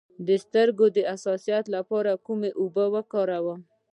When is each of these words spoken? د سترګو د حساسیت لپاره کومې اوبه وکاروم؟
د 0.27 0.29
سترګو 0.43 0.85
د 0.95 0.97
حساسیت 1.13 1.65
لپاره 1.75 2.11
کومې 2.25 2.49
اوبه 2.61 2.85
وکاروم؟ 2.93 3.59